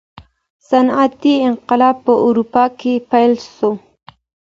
صنعتي 0.69 1.33
انقلاب 1.47 1.95
په 2.05 2.13
اروپا 2.27 2.63
کي 2.79 2.93
پیل 3.11 3.33
سو. 3.55 3.69